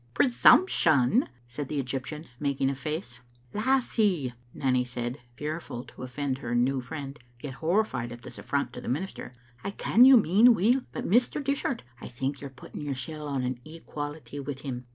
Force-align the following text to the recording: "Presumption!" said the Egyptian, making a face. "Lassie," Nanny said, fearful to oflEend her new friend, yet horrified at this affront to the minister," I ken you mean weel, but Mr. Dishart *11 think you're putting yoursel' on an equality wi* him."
"Presumption!" 0.15 1.29
said 1.47 1.67
the 1.67 1.79
Egyptian, 1.79 2.25
making 2.39 2.71
a 2.71 2.75
face. 2.75 3.19
"Lassie," 3.53 4.33
Nanny 4.51 4.83
said, 4.83 5.19
fearful 5.35 5.83
to 5.83 5.93
oflEend 5.97 6.39
her 6.39 6.55
new 6.55 6.81
friend, 6.81 7.19
yet 7.39 7.53
horrified 7.53 8.11
at 8.11 8.23
this 8.23 8.39
affront 8.39 8.73
to 8.73 8.81
the 8.81 8.87
minister," 8.87 9.31
I 9.63 9.69
ken 9.69 10.03
you 10.03 10.17
mean 10.17 10.55
weel, 10.55 10.81
but 10.91 11.05
Mr. 11.07 11.39
Dishart 11.43 11.83
*11 12.01 12.11
think 12.13 12.41
you're 12.41 12.49
putting 12.49 12.81
yoursel' 12.81 13.27
on 13.27 13.43
an 13.43 13.59
equality 13.63 14.37
wi* 14.39 14.59
him." 14.59 14.87